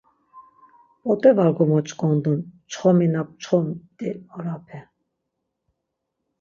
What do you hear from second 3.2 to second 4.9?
p̌ç̌opumt̆i orape.